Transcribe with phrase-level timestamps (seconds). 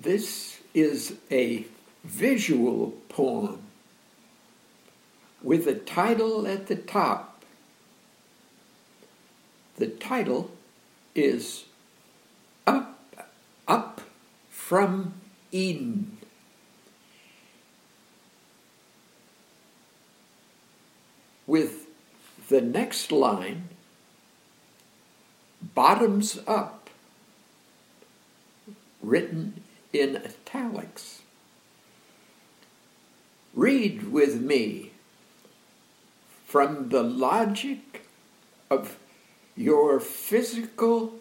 [0.00, 1.66] This is a
[2.04, 3.62] visual poem
[5.42, 7.42] with a title at the top.
[9.76, 10.52] The title
[11.16, 11.64] is
[12.64, 13.26] Up,
[13.66, 14.02] Up
[14.50, 15.14] from
[15.50, 16.18] Eden.
[21.44, 21.88] With
[22.48, 23.68] the next line,
[25.74, 26.88] bottoms up,
[29.02, 29.57] written
[29.92, 31.22] in italics.
[33.54, 34.92] Read with me
[36.46, 38.06] from the logic
[38.70, 38.98] of
[39.56, 41.14] your physical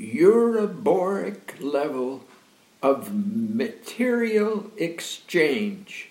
[0.00, 2.22] Ouroboric level
[2.82, 6.10] of material exchange.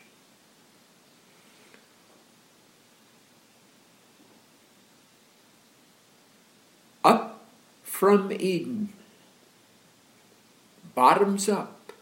[7.03, 7.39] Up
[7.83, 8.91] from Eden,
[10.97, 11.93] bottoms up.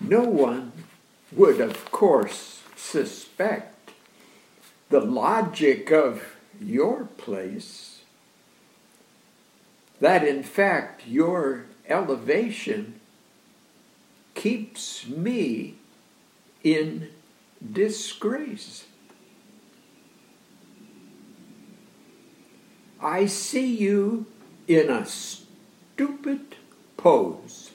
[0.00, 0.72] No one
[1.30, 3.90] would, of course, suspect
[4.88, 8.00] the logic of your place,
[10.00, 12.98] that in fact your elevation
[14.34, 15.74] keeps me
[16.64, 17.10] in
[17.72, 18.86] disgrace.
[23.02, 24.24] I see you
[24.66, 25.04] in a
[26.00, 26.56] stupid
[26.96, 27.72] pose.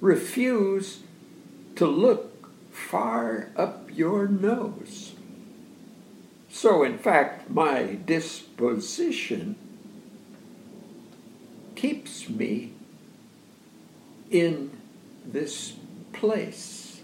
[0.00, 0.98] Refuse
[1.76, 5.12] to look far up your nose.
[6.50, 9.54] So, in fact, my disposition
[11.76, 12.72] keeps me
[14.28, 14.72] in
[15.24, 15.74] this
[16.12, 17.02] place.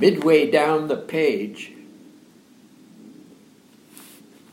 [0.00, 1.70] Midway down the page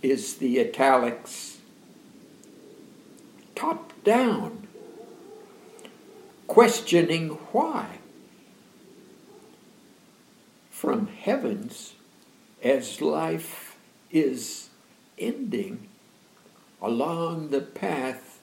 [0.02, 1.60] is the italics
[3.56, 4.68] top down,
[6.48, 8.00] questioning why.
[10.70, 11.94] From heavens,
[12.64, 13.76] as life
[14.10, 14.70] is
[15.20, 15.88] ending
[16.82, 18.40] along the path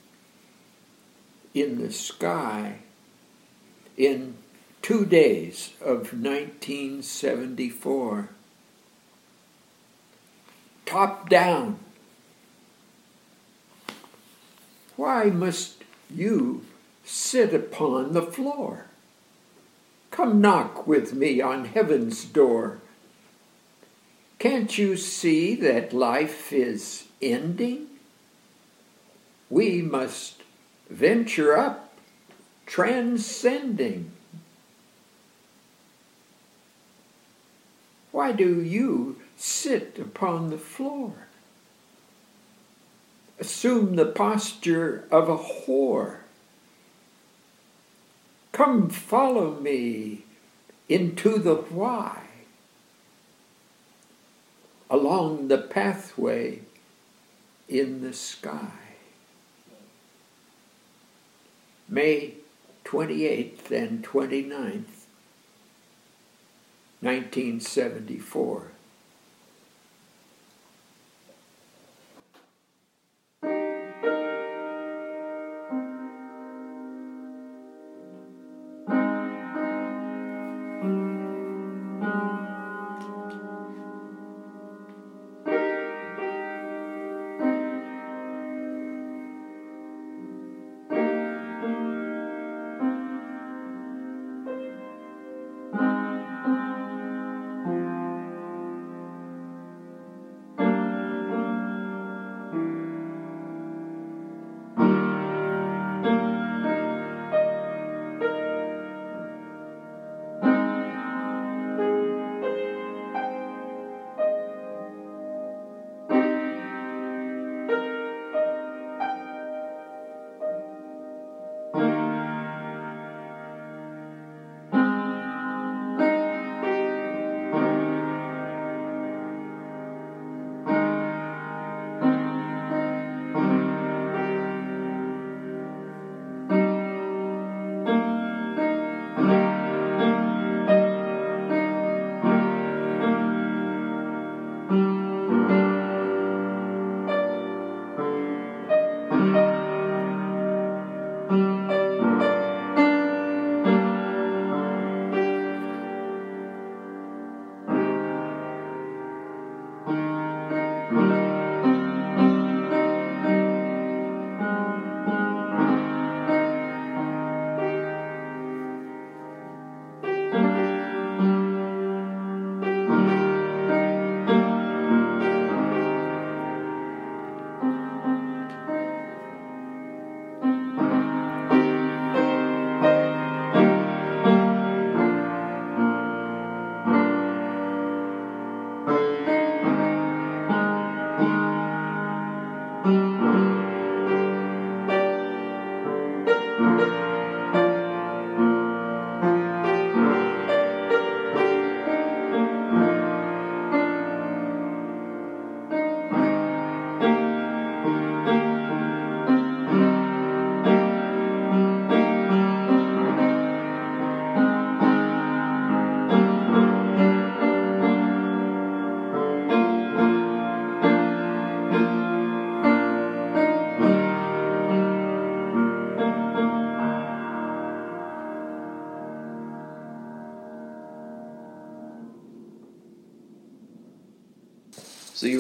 [1.52, 2.78] in the sky
[3.96, 4.36] in
[4.82, 8.30] two days of 1974.
[10.88, 11.78] Top down.
[14.96, 16.64] Why must you
[17.04, 18.86] sit upon the floor?
[20.10, 22.78] Come knock with me on heaven's door.
[24.38, 27.88] Can't you see that life is ending?
[29.50, 30.42] We must
[30.88, 31.92] venture up,
[32.64, 34.10] transcending.
[38.10, 41.28] Why do you sit upon the floor?
[43.38, 46.18] Assume the posture of a whore.
[48.50, 50.24] Come follow me
[50.88, 52.22] into the why,
[54.90, 56.62] along the pathway
[57.68, 58.72] in the sky.
[61.88, 62.34] May
[62.84, 65.06] 28th and 29th,
[67.00, 68.72] 1974.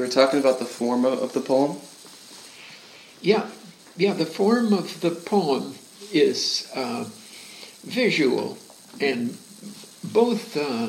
[0.08, 1.76] Were talking about the form of the poem?
[3.20, 3.48] Yeah,
[3.96, 5.74] yeah, the form of the poem
[6.12, 7.04] is uh,
[7.84, 8.56] visual,
[9.00, 9.36] and
[10.04, 10.88] both uh,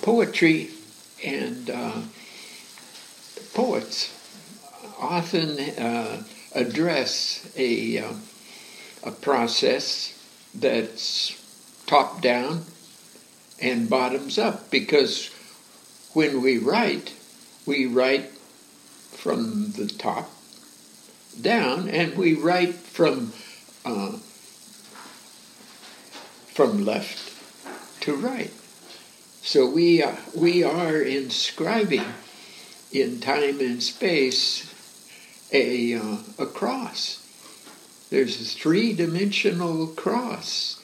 [0.00, 0.70] poetry
[1.24, 2.02] and uh,
[3.54, 4.12] poets
[4.98, 6.22] often uh,
[6.54, 8.12] address a, uh,
[9.04, 10.12] a process
[10.54, 11.40] that's
[11.86, 12.64] top down
[13.60, 15.30] and bottoms up because
[16.12, 17.15] when we write,
[17.66, 18.30] we write
[19.10, 20.30] from the top
[21.40, 23.32] down, and we write from
[23.84, 24.12] uh,
[26.46, 27.32] from left
[28.00, 28.52] to right.
[29.42, 32.04] So we uh, we are inscribing
[32.92, 34.72] in time and space
[35.52, 37.22] a uh, a cross.
[38.08, 40.80] There's a three-dimensional cross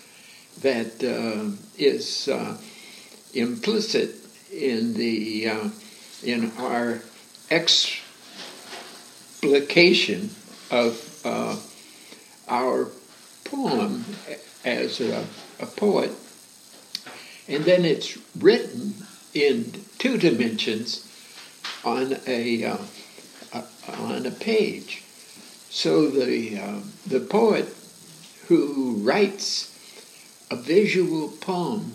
[0.60, 2.58] that uh, is uh,
[3.32, 4.16] implicit
[4.52, 5.68] in the uh,
[6.22, 7.00] in our
[7.50, 10.30] explication
[10.70, 11.56] of uh,
[12.48, 12.88] our
[13.44, 14.04] poem
[14.64, 15.26] as a,
[15.60, 16.12] a, poet.
[17.48, 18.94] And then it's written
[19.34, 21.08] in two dimensions
[21.84, 22.78] on a, uh,
[23.98, 25.02] on a page.
[25.70, 27.74] So the, uh, the poet
[28.46, 29.68] who writes
[30.50, 31.94] a visual poem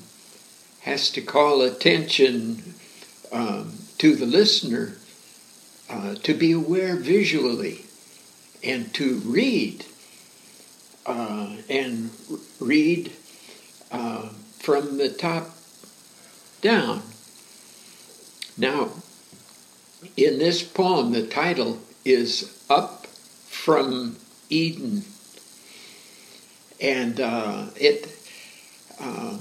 [0.82, 2.74] has to call attention
[3.32, 4.94] um, to the listener
[5.90, 7.86] uh, to be aware visually
[8.64, 9.86] and to read
[11.06, 12.12] uh, and
[12.60, 13.12] read
[13.92, 14.30] uh,
[14.60, 15.56] from the top
[16.62, 17.02] down.
[18.58, 18.90] Now,
[20.16, 24.18] in this poem, the title is Up from
[24.50, 25.04] Eden.
[26.82, 28.08] And uh, it
[29.00, 29.38] uh,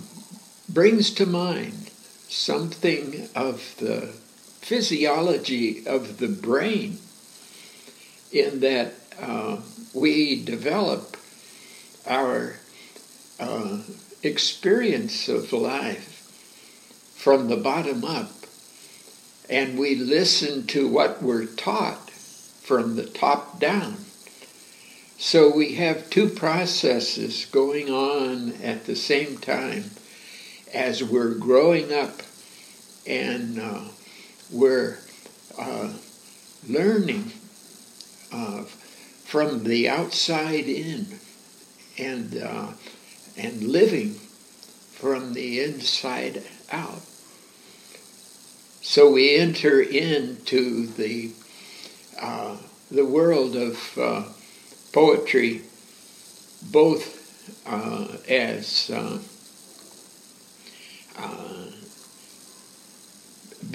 [0.68, 1.90] brings to mind
[2.28, 4.14] something of the
[4.60, 6.98] physiology of the brain
[8.32, 9.60] in that uh,
[9.94, 11.16] we develop
[12.06, 12.56] our
[13.38, 13.78] uh,
[14.22, 16.12] experience of life
[17.14, 18.30] from the bottom up
[19.48, 23.96] and we listen to what we're taught from the top down.
[25.18, 29.84] So we have two processes going on at the same time
[30.74, 32.22] as we're growing up
[33.06, 33.84] and uh,
[34.50, 34.98] we're
[35.58, 35.92] uh,
[36.68, 37.32] learning
[38.32, 38.62] uh,
[39.24, 41.06] from the outside in
[41.98, 42.72] and uh,
[43.36, 44.14] and living
[44.92, 47.02] from the inside out.
[48.82, 51.32] So we enter into the
[52.20, 52.56] uh,
[52.90, 54.24] the world of uh,
[54.92, 55.62] poetry,
[56.70, 57.14] both
[57.66, 58.90] uh, as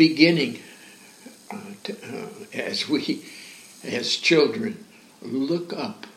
[0.08, 0.58] beginning
[1.52, 3.24] uh, to, uh, as we,
[3.84, 4.84] as children,
[5.22, 6.08] look up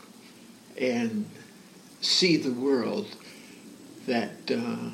[0.80, 1.28] and
[2.00, 3.14] see the world
[4.06, 4.88] that uh,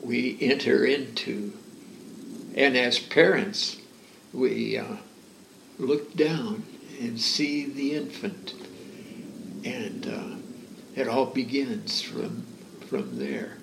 [0.00, 1.52] we enter into.
[2.54, 3.80] And as parents,
[4.32, 4.98] we uh,
[5.76, 6.62] look down
[7.00, 8.54] and see the infant.
[9.64, 10.36] And uh,
[10.94, 12.46] it all begins from,
[12.88, 13.55] from there.